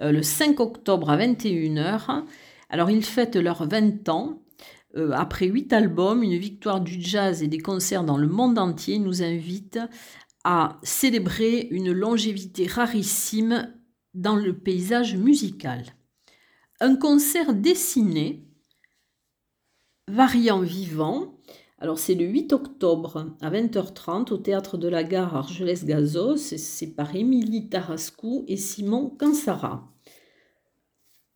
euh, 0.00 0.12
le 0.12 0.22
5 0.22 0.60
octobre 0.60 1.10
à 1.10 1.16
21h. 1.16 2.22
Alors, 2.70 2.88
ils 2.88 3.04
fêtent 3.04 3.34
leurs 3.34 3.66
20 3.66 4.08
ans. 4.08 4.42
Euh, 4.96 5.10
après 5.12 5.46
8 5.46 5.72
albums, 5.72 6.22
une 6.22 6.38
victoire 6.38 6.80
du 6.80 7.02
jazz 7.02 7.42
et 7.42 7.48
des 7.48 7.58
concerts 7.58 8.04
dans 8.04 8.18
le 8.18 8.28
monde 8.28 8.58
entier 8.58 9.00
nous 9.00 9.22
invitent 9.22 9.80
à 10.44 10.78
célébrer 10.84 11.66
une 11.72 11.90
longévité 11.90 12.68
rarissime 12.68 13.74
dans 14.14 14.36
le 14.36 14.56
paysage 14.56 15.16
musical. 15.16 15.82
Un 16.78 16.94
concert 16.94 17.54
dessiné 17.54 18.45
Variant 20.08 20.60
vivant. 20.60 21.34
Alors 21.80 21.98
c'est 21.98 22.14
le 22.14 22.24
8 22.24 22.52
octobre 22.52 23.26
à 23.42 23.50
20h30 23.50 24.32
au 24.32 24.36
théâtre 24.36 24.78
de 24.78 24.86
la 24.86 25.02
gare 25.02 25.34
Argelès-Gazos. 25.34 26.36
C'est 26.36 26.94
par 26.94 27.16
Émilie 27.16 27.68
Tarascou 27.68 28.44
et 28.46 28.56
Simon 28.56 29.10
Cansara. 29.18 29.92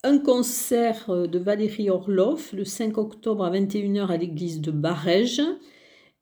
Un 0.05 0.19
concert 0.19 1.11
euh, 1.11 1.27
de 1.27 1.41
Valérie 1.41 1.91
Orloff 1.91 2.53
le 2.53 2.65
5 2.65 2.97
octobre 2.97 3.45
à 3.45 3.51
21h 3.51 4.07
à 4.07 4.17
l'église 4.17 4.61
de 4.61 4.71
Barège. 4.71 5.43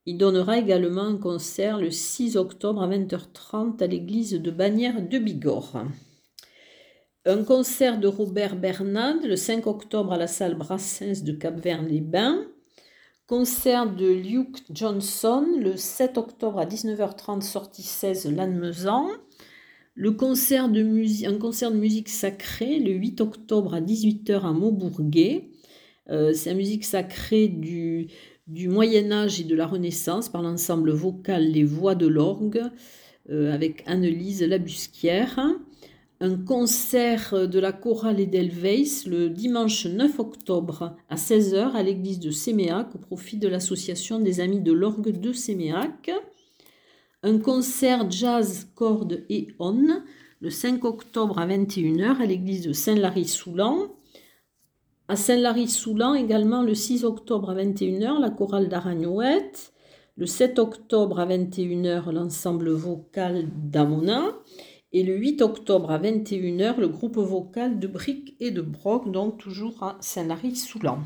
Il 0.06 0.16
donnera 0.16 0.56
également 0.56 1.02
un 1.02 1.18
concert 1.18 1.76
le 1.76 1.90
6 1.90 2.38
octobre 2.38 2.82
à 2.82 2.88
20h30 2.88 3.82
à 3.82 3.86
l'église 3.86 4.32
de 4.32 4.50
Bagnères 4.50 5.06
de 5.06 5.18
Bigorre. 5.18 5.84
Un 7.28 7.44
concert 7.44 8.00
de 8.00 8.08
Robert 8.08 8.56
Bernard 8.56 9.18
le 9.22 9.36
5 9.36 9.66
octobre 9.66 10.14
à 10.14 10.16
la 10.16 10.26
salle 10.26 10.54
Brassens 10.54 11.22
de 11.24 11.32
Cap-Vert-les-Bains. 11.32 12.46
Concert 13.26 13.94
de 13.94 14.10
Luke 14.10 14.60
Johnson 14.70 15.46
le 15.60 15.76
7 15.76 16.16
octobre 16.16 16.58
à 16.58 16.64
19h30, 16.64 17.42
sortie 17.42 17.82
16 17.82 18.34
Lannemezan. 18.34 19.08
Le 19.94 20.12
concert 20.12 20.70
de 20.70 20.80
un 21.26 21.36
concert 21.36 21.70
de 21.70 21.76
musique 21.76 22.08
sacrée 22.08 22.78
le 22.78 22.92
8 22.92 23.20
octobre 23.20 23.74
à 23.74 23.82
18h 23.82 24.40
à 24.40 24.52
Maubourguet. 24.54 25.50
Euh, 26.08 26.32
c'est 26.32 26.48
la 26.48 26.56
musique 26.56 26.86
sacrée 26.86 27.48
du, 27.48 28.06
du 28.46 28.68
Moyen 28.68 29.12
Âge 29.12 29.38
et 29.38 29.44
de 29.44 29.54
la 29.54 29.66
Renaissance 29.66 30.30
par 30.30 30.40
l'ensemble 30.40 30.92
vocal 30.92 31.44
Les 31.44 31.64
Voix 31.64 31.94
de 31.94 32.06
l'Orgue 32.06 32.62
euh, 33.28 33.52
avec 33.52 33.82
Annelise 33.86 34.42
Labusquière 34.42 35.38
un 36.20 36.36
concert 36.36 37.48
de 37.48 37.58
la 37.60 37.72
chorale 37.72 38.18
Edelweiss 38.18 39.06
le 39.06 39.30
dimanche 39.30 39.86
9 39.86 40.18
octobre 40.18 40.96
à 41.08 41.14
16h 41.14 41.72
à 41.74 41.82
l'église 41.82 42.18
de 42.18 42.32
Séméac 42.32 42.92
au 42.94 42.98
profit 42.98 43.36
de 43.36 43.46
l'association 43.46 44.18
des 44.18 44.40
Amis 44.40 44.60
de 44.60 44.72
l'Orgue 44.72 45.20
de 45.20 45.32
Séméac. 45.32 46.10
Un 47.22 47.38
concert 47.38 48.10
jazz, 48.10 48.68
cordes 48.74 49.24
et 49.28 49.48
on 49.60 50.02
le 50.40 50.50
5 50.50 50.84
octobre 50.84 51.38
à 51.38 51.46
21h 51.46 52.20
à 52.20 52.26
l'église 52.26 52.66
de 52.66 52.72
Saint-Lary-Soulan. 52.72 53.86
À 55.06 55.14
Saint-Lary-Soulan 55.14 56.14
également 56.14 56.62
le 56.62 56.74
6 56.74 57.04
octobre 57.04 57.50
à 57.50 57.54
21h 57.54 58.20
la 58.20 58.30
chorale 58.30 58.68
d'Aragnouette. 58.68 59.72
Le 60.16 60.26
7 60.26 60.58
octobre 60.58 61.20
à 61.20 61.26
21h 61.26 62.10
l'ensemble 62.10 62.70
vocal 62.70 63.46
d'Amona 63.54 64.32
et 64.92 65.02
le 65.02 65.16
8 65.16 65.42
octobre 65.42 65.90
à 65.90 65.98
21h, 65.98 66.78
le 66.78 66.88
groupe 66.88 67.18
vocal 67.18 67.78
de 67.78 67.86
Brick 67.86 68.36
et 68.40 68.50
de 68.50 68.62
Broc, 68.62 69.10
donc 69.10 69.38
toujours 69.38 69.82
à 69.82 69.98
Saint-Lary-Soulan. 70.00 71.00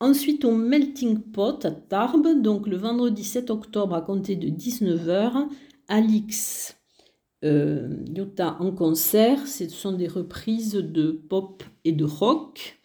Ensuite, 0.00 0.44
au 0.44 0.52
Melting 0.52 1.20
Pot 1.20 1.64
à 1.64 1.70
Tarbes, 1.70 2.42
donc 2.42 2.66
le 2.66 2.76
vendredi 2.76 3.24
7 3.24 3.50
octobre 3.50 3.94
à 3.94 4.02
compter 4.02 4.36
de 4.36 4.48
19h, 4.48 5.48
Alix 5.88 6.76
euh, 7.44 8.04
Yota 8.14 8.56
en 8.60 8.72
concert. 8.72 9.46
Ce 9.46 9.68
sont 9.68 9.92
des 9.92 10.08
reprises 10.08 10.74
de 10.74 11.12
pop 11.12 11.62
et 11.84 11.92
de 11.92 12.04
rock 12.04 12.80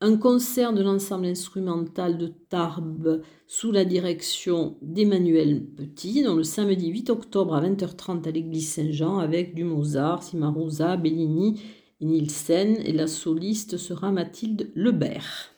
un 0.00 0.16
concert 0.16 0.72
de 0.72 0.82
l'ensemble 0.82 1.26
instrumental 1.26 2.18
de 2.18 2.28
Tarbes 2.28 3.22
sous 3.48 3.72
la 3.72 3.84
direction 3.84 4.76
d'Emmanuel 4.80 5.66
Petit, 5.76 6.22
dans 6.22 6.36
le 6.36 6.44
samedi 6.44 6.88
8 6.88 7.10
octobre 7.10 7.54
à 7.54 7.60
20h30 7.60 8.28
à 8.28 8.30
l'église 8.30 8.72
Saint-Jean, 8.72 9.18
avec 9.18 9.54
du 9.54 9.64
Mozart, 9.64 10.22
Cimarosa, 10.22 10.96
Bellini 10.96 11.60
et 12.00 12.04
Nielsen, 12.04 12.76
et 12.84 12.92
la 12.92 13.08
soliste 13.08 13.76
sera 13.76 14.12
Mathilde 14.12 14.70
Lebert. 14.76 15.50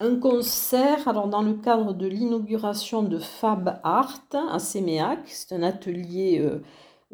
Un 0.00 0.16
concert, 0.16 1.06
alors 1.06 1.28
dans 1.28 1.42
le 1.42 1.54
cadre 1.54 1.92
de 1.92 2.06
l'inauguration 2.06 3.04
de 3.04 3.18
Fab 3.18 3.80
Art 3.84 4.20
à 4.32 4.58
Séméac, 4.58 5.20
c'est 5.26 5.54
un 5.54 5.62
atelier 5.62 6.40
euh, 6.40 6.58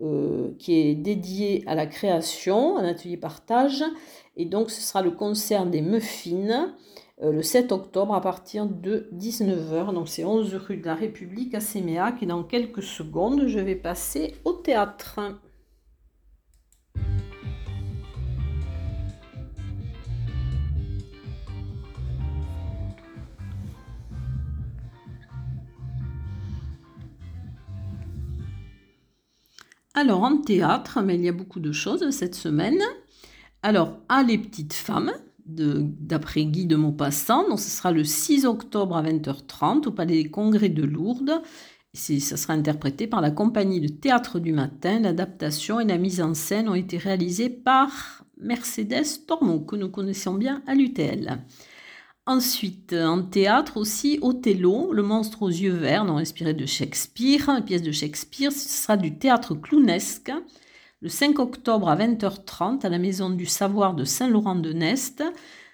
euh, 0.02 0.50
qui 0.58 0.74
est 0.80 0.94
dédié 0.94 1.62
à 1.66 1.74
la 1.74 1.86
création, 1.86 2.76
un 2.76 2.84
atelier 2.84 3.16
partage, 3.16 3.84
et 4.36 4.44
donc, 4.44 4.70
ce 4.70 4.80
sera 4.80 5.02
le 5.02 5.12
concert 5.12 5.66
des 5.66 5.80
Muffins 5.80 6.74
euh, 7.22 7.30
le 7.30 7.42
7 7.42 7.70
octobre 7.70 8.14
à 8.14 8.20
partir 8.20 8.66
de 8.66 9.08
19h. 9.14 9.94
Donc, 9.94 10.08
c'est 10.08 10.24
11 10.24 10.54
rue 10.56 10.78
de 10.78 10.86
la 10.86 10.94
République 10.94 11.54
à 11.54 11.60
Séméac. 11.60 12.22
Et 12.22 12.26
dans 12.26 12.42
quelques 12.42 12.82
secondes, 12.82 13.46
je 13.46 13.60
vais 13.60 13.76
passer 13.76 14.34
au 14.44 14.52
théâtre. 14.52 15.20
Alors 29.94 30.24
en 30.24 30.38
théâtre, 30.38 31.00
mais 31.02 31.14
il 31.14 31.22
y 31.22 31.28
a 31.28 31.32
beaucoup 31.32 31.60
de 31.60 31.70
choses 31.70 32.10
cette 32.10 32.34
semaine. 32.34 32.80
Alors, 33.62 34.00
à 34.08 34.24
Les 34.24 34.38
Petites 34.38 34.72
Femmes, 34.72 35.12
d'après 35.46 36.44
Guy 36.46 36.66
de 36.66 36.74
Maupassant, 36.74 37.48
donc 37.48 37.60
ce 37.60 37.70
sera 37.70 37.92
le 37.92 38.02
6 38.02 38.44
octobre 38.44 38.96
à 38.96 39.04
20h30 39.04 39.86
au 39.86 39.92
Palais 39.92 40.24
des 40.24 40.30
Congrès 40.30 40.68
de 40.68 40.82
Lourdes. 40.82 41.40
ça 41.92 42.36
sera 42.36 42.54
interprété 42.54 43.06
par 43.06 43.20
la 43.20 43.30
compagnie 43.30 43.80
de 43.80 43.86
théâtre 43.86 44.40
du 44.40 44.52
matin. 44.52 44.98
L'adaptation 44.98 45.78
et 45.78 45.84
la 45.84 45.96
mise 45.96 46.20
en 46.20 46.34
scène 46.34 46.68
ont 46.68 46.74
été 46.74 46.98
réalisées 46.98 47.50
par 47.50 48.24
Mercedes 48.36 49.24
Tormont, 49.28 49.60
que 49.60 49.76
nous 49.76 49.90
connaissons 49.90 50.34
bien 50.34 50.62
à 50.66 50.74
l'UTL. 50.74 51.38
Ensuite, 52.26 52.94
en 52.94 53.22
théâtre 53.22 53.76
aussi, 53.76 54.18
Othello, 54.22 54.92
le 54.92 55.02
monstre 55.02 55.42
aux 55.42 55.50
yeux 55.50 55.74
verts, 55.74 56.06
non 56.06 56.16
inspiré 56.16 56.54
de 56.54 56.64
Shakespeare, 56.64 57.50
une 57.50 57.64
pièce 57.64 57.82
de 57.82 57.92
Shakespeare, 57.92 58.50
ce 58.50 58.66
sera 58.66 58.96
du 58.96 59.18
théâtre 59.18 59.54
clownesque 59.54 60.32
le 61.04 61.10
5 61.10 61.38
octobre 61.38 61.90
à 61.90 61.96
20h30 61.96 62.86
à 62.86 62.88
la 62.88 62.98
Maison 62.98 63.28
du 63.28 63.44
Savoir 63.44 63.92
de 63.94 64.04
Saint-Laurent-de-Nest. 64.04 65.22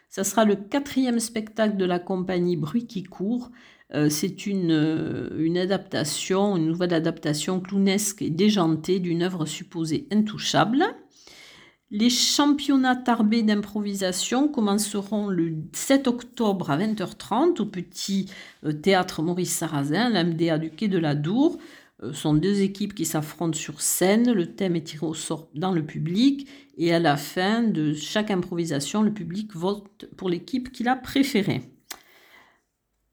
Ça 0.09 0.25
sera 0.25 0.45
le 0.45 0.57
quatrième 0.57 1.21
spectacle 1.21 1.77
de 1.77 1.85
la 1.85 2.01
compagnie 2.01 2.57
Bruit 2.57 2.89
qui 2.89 3.05
court. 3.05 3.53
Euh, 3.95 4.09
c'est 4.09 4.47
une, 4.47 4.73
euh, 4.73 5.31
une, 5.39 5.57
adaptation, 5.57 6.57
une 6.57 6.67
nouvelle 6.67 6.93
adaptation 6.93 7.61
clownesque 7.61 8.23
et 8.23 8.31
déjantée 8.31 8.99
d'une 8.99 9.23
œuvre 9.23 9.47
supposée 9.47 10.09
intouchable. 10.11 10.85
Les 11.93 12.09
championnats 12.09 12.95
tarbés 12.95 13.43
d'improvisation 13.43 14.47
commenceront 14.47 15.27
le 15.27 15.57
7 15.73 16.07
octobre 16.07 16.71
à 16.71 16.79
20h30 16.79 17.61
au 17.61 17.67
petit 17.67 18.31
euh, 18.65 18.73
théâtre 18.73 19.23
Maurice 19.23 19.53
Sarrazin, 19.53 20.09
l'MDA 20.09 20.59
du 20.59 20.71
Quai 20.71 20.87
de 20.87 20.99
la 20.99 21.17
Dour. 21.17 21.59
Ce 22.01 22.13
sont 22.13 22.35
deux 22.35 22.61
équipes 22.61 22.95
qui 22.95 23.05
s'affrontent 23.05 23.59
sur 23.59 23.81
scène. 23.81 24.33
Le 24.33 24.55
thème 24.55 24.77
est 24.77 24.85
tiré 24.85 25.05
au 25.05 25.15
sort 25.15 25.49
dans 25.55 25.73
le 25.73 25.85
public. 25.85 26.49
Et 26.79 26.95
à 26.95 27.01
la 27.01 27.17
fin 27.17 27.63
de 27.65 27.93
chaque 27.93 28.31
improvisation, 28.31 29.03
le 29.03 29.13
public 29.13 29.55
vote 29.57 30.07
pour 30.17 30.31
l'équipe 30.31 30.71
qu'il 30.71 30.87
a 30.87 30.95
préférée. 30.95 31.63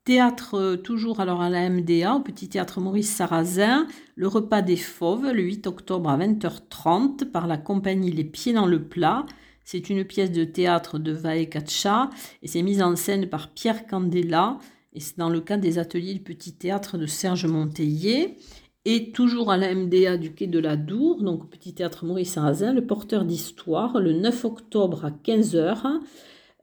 Théâtre 0.08 0.54
euh, 0.54 0.78
toujours 0.78 1.20
alors 1.20 1.42
à 1.42 1.50
la 1.50 1.70
MDA, 1.70 2.16
au 2.16 2.22
petit 2.22 2.48
théâtre 2.48 2.80
Maurice 2.80 3.14
Sarrazin, 3.14 3.88
le 4.16 4.30
repas 4.30 4.62
des 4.62 4.78
fauves 4.78 5.34
le 5.34 5.44
8 5.44 5.68
octobre 5.68 6.10
à 6.10 6.18
20h30 6.18 7.26
par 7.26 7.46
la 7.46 7.58
compagnie 7.58 8.14
Les 8.14 8.24
Pieds 8.24 8.54
dans 8.54 8.68
le 8.68 8.82
plat. 8.82 9.26
C'est 9.66 9.90
une 9.90 10.06
pièce 10.06 10.32
de 10.32 10.46
théâtre 10.46 10.98
de 10.98 11.12
Vaekacha 11.12 12.10
et 12.42 12.48
c'est 12.48 12.62
mise 12.62 12.82
en 12.82 12.96
scène 12.96 13.28
par 13.28 13.50
Pierre 13.50 13.86
Candela 13.86 14.60
et 14.94 15.02
c'est 15.02 15.18
dans 15.18 15.30
le 15.30 15.42
cadre 15.42 15.64
des 15.64 15.78
ateliers 15.78 16.14
du 16.14 16.22
petit 16.22 16.54
théâtre 16.54 16.98
de 16.98 17.06
Serge 17.06 17.46
Monteillet. 17.46 18.38
Et 18.86 19.12
toujours 19.12 19.52
à 19.52 19.58
la 19.58 19.76
MDA 19.76 20.16
du 20.16 20.32
Quai 20.34 20.48
de 20.48 20.60
la 20.60 20.78
Dour, 20.78 21.22
donc 21.22 21.44
au 21.44 21.48
petit 21.48 21.74
théâtre 21.74 22.06
Maurice 22.06 22.32
Sarrazin, 22.32 22.72
le 22.72 22.86
porteur 22.86 23.26
d'histoire, 23.26 24.00
le 24.00 24.14
9 24.14 24.46
octobre 24.46 25.04
à 25.04 25.12
15h. 25.12 26.00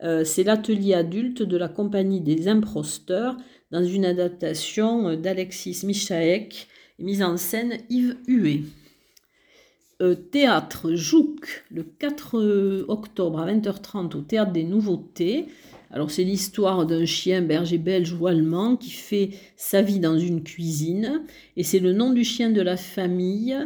Euh, 0.03 0.25
c'est 0.25 0.43
l'atelier 0.43 0.95
adulte 0.95 1.43
de 1.43 1.57
la 1.57 1.69
compagnie 1.69 2.21
des 2.21 2.49
imposteurs 2.49 3.37
dans 3.71 3.85
une 3.85 4.05
adaptation 4.05 5.09
euh, 5.09 5.17
d'Alexis 5.17 5.83
Michaek, 5.85 6.67
mise 6.99 7.23
en 7.23 7.37
scène 7.37 7.79
Yves 7.91 8.17
Huet. 8.27 8.63
Euh, 10.03 10.17
théâtre 10.17 10.95
Jouk, 10.95 11.65
le 11.71 11.85
4 11.85 12.85
octobre 12.89 13.39
à 13.39 13.47
20h30 13.47 14.17
au 14.17 14.21
Théâtre 14.23 14.53
des 14.53 14.65
Nouveautés. 14.65 15.47
Alors 15.93 16.11
c'est 16.11 16.25
l'histoire 16.25 16.87
d'un 16.87 17.05
chien 17.05 17.41
berger 17.41 17.79
belge 17.79 18.13
ou 18.19 18.27
allemand 18.27 18.75
qui 18.75 18.91
fait 18.91 19.31
sa 19.57 19.81
vie 19.81 20.01
dans 20.01 20.19
une 20.19 20.43
cuisine 20.43 21.23
et 21.57 21.63
c'est 21.63 21.79
le 21.79 21.93
nom 21.93 22.11
du 22.11 22.25
chien 22.25 22.51
de 22.51 22.61
la 22.61 22.77
famille. 22.77 23.57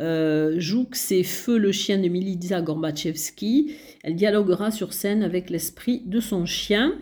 Euh, 0.00 0.58
Jouk, 0.58 0.96
c'est 0.96 1.22
Feu 1.22 1.58
le 1.58 1.72
chien 1.72 1.98
de 1.98 2.08
Miliza 2.08 2.62
Gorbachevski. 2.62 3.74
Elle 4.02 4.16
dialoguera 4.16 4.70
sur 4.70 4.92
scène 4.92 5.22
avec 5.22 5.50
l'esprit 5.50 6.02
de 6.06 6.20
son 6.20 6.46
chien. 6.46 6.94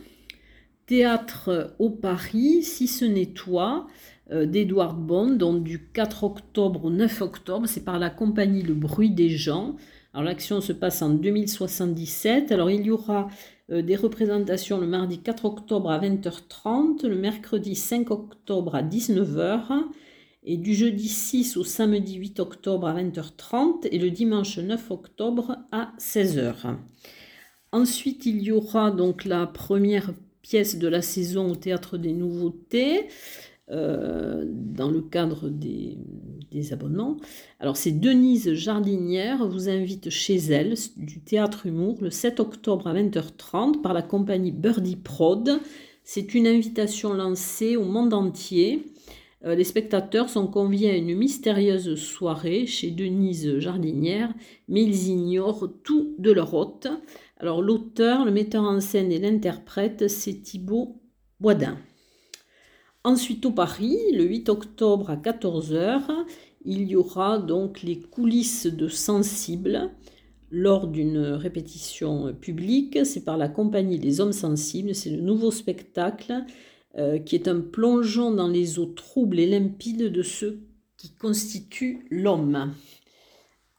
Théâtre 0.87 1.75
au 1.79 1.91
Paris, 1.91 2.63
Si 2.63 2.89
ce 2.89 3.05
n'est 3.05 3.27
toi, 3.27 3.87
euh, 4.31 4.45
d'Edouard 4.45 4.95
Bond, 4.95 5.37
donc 5.37 5.63
du 5.63 5.87
4 5.93 6.25
octobre 6.25 6.87
au 6.87 6.91
9 6.91 7.23
octobre. 7.23 7.67
C'est 7.67 7.85
par 7.85 7.99
la 7.99 8.11
compagnie 8.11 8.63
Le 8.63 8.75
Bruit 8.75 9.11
des 9.11 9.31
gens. 9.31 9.77
Alors 10.13 10.25
l'action 10.25 10.61
se 10.61 10.73
passe 10.73 11.01
en 11.01 11.11
2077. 11.11 12.53
Alors 12.53 12.71
il 12.71 12.83
y 12.83 12.91
aura 12.91 13.29
euh, 13.71 13.81
des 13.81 13.97
représentations 13.97 14.79
le 14.79 14.87
mardi 14.87 15.19
4 15.19 15.45
octobre 15.45 15.91
à 15.91 15.99
20h30, 15.99 17.07
le 17.07 17.17
mercredi 17.17 17.75
5 17.75 18.11
octobre 18.11 18.75
à 18.75 18.83
19h, 18.83 19.85
et 20.49 20.57
du 20.57 20.75
jeudi 20.75 21.09
6 21.09 21.59
au 21.59 21.63
samedi 21.63 22.15
8 22.15 22.41
octobre 22.41 22.89
à 22.89 22.95
20h30 22.95 23.87
et 23.93 23.99
le 23.99 24.11
dimanche 24.11 24.59
9 24.59 24.91
octobre 24.91 25.59
à 25.73 25.93
16h. 26.01 26.75
Ensuite, 27.71 28.25
il 28.25 28.43
y 28.43 28.51
aura 28.51 28.91
donc 28.91 29.27
la 29.27 29.47
première 29.47 30.15
pièce 30.41 30.79
de 30.79 30.89
la 30.89 31.03
saison 31.03 31.53
au 31.53 31.55
Théâtre 31.55 31.99
des 31.99 32.15
Nouveautés. 32.15 33.09
Euh, 33.71 34.47
dans 34.49 34.89
le 34.89 35.03
cadre 35.03 35.51
des, 35.51 35.99
abonnements. 36.73 37.19
Alors 37.61 37.77
c'est 37.77 37.93
Denise 37.93 38.55
Jardinière 38.55 39.47
vous 39.47 39.69
invite 39.69 40.09
chez 40.09 40.37
elle 40.37 40.75
du 40.97 41.21
théâtre 41.21 41.67
humour 41.67 41.99
le 42.01 42.11
7 42.11 42.41
octobre 42.41 42.87
à 42.87 42.95
20h30 42.95 43.83
par 43.83 43.93
la 43.93 44.01
compagnie 44.01 44.53
Birdie 44.53 44.97
Prod. 44.97 45.61
C'est 46.03 46.35
une 46.35 46.47
invitation 46.47 47.13
lancée 47.13 47.77
au 47.77 47.85
monde 47.85 48.15
entier. 48.15 48.87
Euh, 49.45 49.55
les 49.55 49.65
spectateurs 49.65 50.29
sont 50.29 50.49
conviés 50.49 50.91
à 50.91 50.97
une 50.97 51.15
mystérieuse 51.15 51.95
soirée 51.95 52.67
chez 52.67 52.91
Denise 52.91 53.59
Jardinière, 53.59 54.35
mais 54.69 54.83
ils 54.83 55.09
ignorent 55.09 55.71
tout 55.85 56.15
de 56.19 56.33
leur 56.33 56.55
hôte. 56.55 56.89
Alors 57.39 57.63
l'auteur, 57.63 58.25
le 58.25 58.33
metteur 58.33 58.65
en 58.65 58.81
scène 58.81 59.13
et 59.13 59.19
l'interprète, 59.19 60.09
c'est 60.09 60.43
Thibaut 60.43 61.01
Boisdin. 61.41 61.79
Ensuite, 63.05 63.47
au 63.47 63.53
Paris, 63.53 63.97
le 64.13 64.25
8 64.25 64.49
octobre 64.49 65.11
à 65.11 65.17
14h, 65.17 66.03
il 66.65 66.83
y 66.89 66.97
aura 66.97 67.39
donc 67.39 67.83
les 67.83 68.01
coulisses 68.01 68.67
de 68.67 68.89
Sensible 68.89 69.91
lors 70.51 70.89
d'une 70.89 71.19
répétition 71.19 72.35
publique. 72.35 72.99
C'est 73.05 73.25
par 73.25 73.37
la 73.37 73.49
compagnie 73.49 74.01
des 74.01 74.21
Hommes 74.21 74.33
Sensibles. 74.33 74.97
C'est 74.97 75.11
le 75.11 75.23
nouveau 75.23 75.53
spectacle 75.53 76.45
euh, 76.97 77.19
qui 77.19 77.35
est 77.35 77.49
un 77.49 77.61
plongeon 77.61 78.31
dans 78.33 78.49
les 78.49 78.79
eaux 78.79 78.87
troubles 78.87 79.39
et 79.39 79.47
limpides 79.47 80.11
de 80.11 80.23
ceux 80.23 80.61
qui 80.97 81.15
constituent 81.15 82.07
l'homme. 82.11 82.73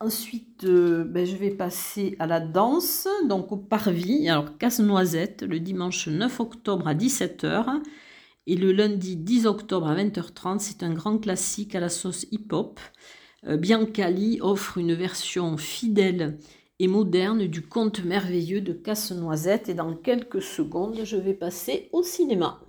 Ensuite, 0.02 0.64
euh, 0.64 1.04
ben, 1.04 1.26
je 1.26 1.36
vais 1.36 1.50
passer 1.50 2.16
à 2.20 2.28
la 2.28 2.40
danse, 2.40 3.08
donc 3.28 3.52
au 3.52 3.58
parvis. 3.58 4.30
Alors, 4.30 4.58
casse-noisette, 4.58 5.44
le 5.44 5.60
dimanche 5.60 6.08
9 6.08 6.40
octobre 6.40 6.88
à 6.88 6.94
17h. 6.94 7.82
Et 8.48 8.56
le 8.56 8.72
lundi 8.72 9.18
10 9.18 9.46
octobre 9.46 9.88
à 9.88 9.96
20h30, 9.96 10.60
c'est 10.60 10.84
un 10.84 10.94
grand 10.94 11.18
classique 11.18 11.76
à 11.76 11.82
la 11.82 11.90
sauce 11.90 12.26
hip-hop. 12.32 12.80
Euh, 13.46 13.58
Biancali 13.58 14.40
offre 14.42 14.78
une 14.78 14.94
version 14.94 15.58
fidèle 15.58 16.38
et 16.80 16.88
moderne 16.88 17.46
du 17.48 17.62
conte 17.62 18.04
merveilleux 18.04 18.62
de 18.62 18.72
Casse-Noisette. 18.72 19.68
Et 19.68 19.74
dans 19.74 19.94
quelques 19.94 20.42
secondes, 20.42 21.02
je 21.04 21.18
vais 21.18 21.34
passer 21.34 21.90
au 21.92 22.04
cinéma. 22.04 22.62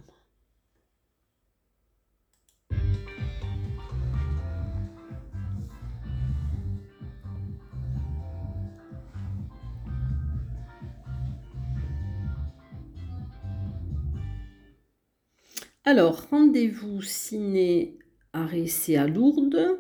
Alors, 15.87 16.27
rendez-vous 16.31 17.01
ciné 17.01 17.99
arrêté 18.35 18.99
à 18.99 19.07
Lourdes, 19.07 19.79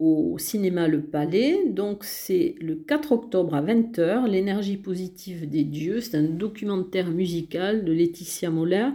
au 0.00 0.36
cinéma 0.36 0.88
Le 0.88 1.00
Palais. 1.00 1.64
Donc, 1.64 2.02
c'est 2.02 2.56
le 2.60 2.74
4 2.74 3.12
octobre 3.12 3.54
à 3.54 3.62
20h, 3.62 4.28
L'énergie 4.28 4.76
positive 4.76 5.48
des 5.48 5.62
dieux. 5.62 6.00
C'est 6.00 6.16
un 6.16 6.24
documentaire 6.24 7.12
musical 7.12 7.84
de 7.84 7.92
Laetitia 7.92 8.50
Moller. 8.50 8.88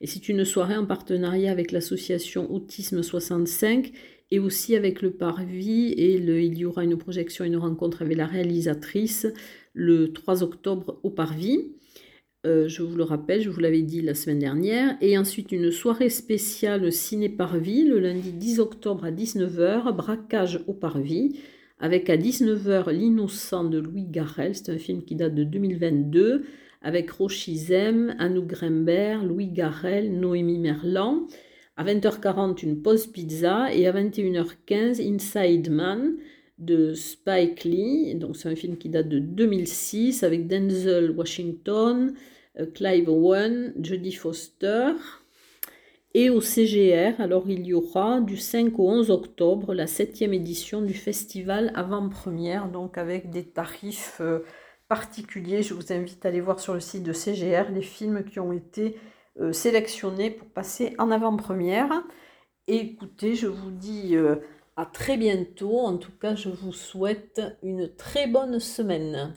Et 0.00 0.08
c'est 0.08 0.28
une 0.28 0.44
soirée 0.44 0.76
en 0.76 0.84
partenariat 0.84 1.52
avec 1.52 1.70
l'association 1.70 2.52
Autisme 2.52 3.04
65 3.04 3.92
et 4.32 4.40
aussi 4.40 4.74
avec 4.74 5.00
le 5.00 5.12
Parvis. 5.12 5.92
Et 5.92 6.16
il 6.16 6.58
y 6.58 6.64
aura 6.64 6.82
une 6.82 6.98
projection, 6.98 7.44
une 7.44 7.56
rencontre 7.56 8.02
avec 8.02 8.16
la 8.16 8.26
réalisatrice 8.26 9.28
le 9.74 10.12
3 10.12 10.42
octobre 10.42 10.98
au 11.04 11.10
Parvis. 11.10 11.72
Euh, 12.46 12.68
je 12.68 12.82
vous 12.82 12.96
le 12.96 13.04
rappelle, 13.04 13.40
je 13.40 13.48
vous 13.48 13.60
l'avais 13.60 13.82
dit 13.82 14.02
la 14.02 14.14
semaine 14.14 14.38
dernière. 14.38 14.96
Et 15.00 15.16
ensuite 15.16 15.50
une 15.52 15.70
soirée 15.70 16.10
spéciale 16.10 16.92
ciné 16.92 17.28
Parvis 17.28 17.84
le 17.84 17.98
lundi 17.98 18.32
10 18.32 18.60
octobre 18.60 19.04
à 19.04 19.10
19h, 19.10 19.94
braquage 19.96 20.60
au 20.66 20.74
Parvis, 20.74 21.38
avec 21.78 22.10
à 22.10 22.16
19h 22.16 22.90
L'innocent 22.90 23.64
de 23.64 23.78
Louis 23.78 24.04
Garrel, 24.04 24.54
c'est 24.54 24.70
un 24.70 24.78
film 24.78 25.02
qui 25.02 25.14
date 25.14 25.34
de 25.34 25.44
2022, 25.44 26.44
avec 26.82 27.10
Rochizem, 27.10 28.14
Anouk 28.18 28.46
Grimbert, 28.46 29.24
Louis 29.24 29.48
Garrel, 29.48 30.12
Noémie 30.12 30.58
Merlan. 30.58 31.26
À 31.76 31.84
20h40, 31.84 32.62
une 32.62 32.82
pause 32.82 33.06
pizza 33.06 33.74
et 33.74 33.86
à 33.86 33.92
21h15, 33.92 35.02
Inside 35.02 35.70
Man 35.70 36.16
de 36.58 36.92
Spike 36.92 37.64
Lee. 37.64 38.14
Donc 38.14 38.36
c'est 38.36 38.48
un 38.48 38.54
film 38.54 38.76
qui 38.76 38.90
date 38.90 39.08
de 39.08 39.18
2006 39.18 40.22
avec 40.22 40.46
Denzel 40.46 41.10
Washington, 41.10 42.14
Clive 42.74 43.08
Owen, 43.08 43.74
Jodie 43.80 44.12
Foster. 44.12 44.92
Et 46.16 46.30
au 46.30 46.40
CGR, 46.40 47.20
alors 47.20 47.48
il 47.48 47.66
y 47.66 47.74
aura 47.74 48.20
du 48.20 48.36
5 48.36 48.78
au 48.78 48.88
11 48.88 49.10
octobre 49.10 49.74
la 49.74 49.88
septième 49.88 50.32
édition 50.32 50.80
du 50.80 50.94
festival 50.94 51.72
avant-première, 51.74 52.70
donc 52.70 52.98
avec 52.98 53.30
des 53.30 53.44
tarifs 53.44 54.18
euh, 54.20 54.40
particuliers. 54.88 55.62
Je 55.62 55.74
vous 55.74 55.92
invite 55.92 56.24
à 56.24 56.28
aller 56.28 56.40
voir 56.40 56.60
sur 56.60 56.72
le 56.72 56.80
site 56.80 57.02
de 57.02 57.12
CGR 57.12 57.72
les 57.72 57.82
films 57.82 58.24
qui 58.24 58.38
ont 58.38 58.52
été 58.52 58.96
euh, 59.40 59.52
sélectionnés 59.52 60.30
pour 60.30 60.48
passer 60.48 60.94
en 60.98 61.10
avant-première. 61.10 61.90
Écoutez, 62.68 63.34
je 63.34 63.48
vous 63.48 63.72
dis 63.72 64.16
à 64.76 64.86
très 64.86 65.16
bientôt. 65.16 65.80
En 65.80 65.96
tout 65.96 66.12
cas, 66.12 66.34
je 66.34 66.48
vous 66.48 66.72
souhaite 66.72 67.42
une 67.62 67.94
très 67.94 68.26
bonne 68.26 68.60
semaine. 68.60 69.34